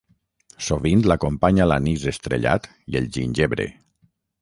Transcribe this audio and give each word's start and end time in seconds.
Sovint 0.67 1.03
l'acompanya 1.11 1.69
l'anís 1.73 2.09
estrellat 2.15 2.69
i 2.93 3.01
el 3.05 3.15
gingebre. 3.19 3.73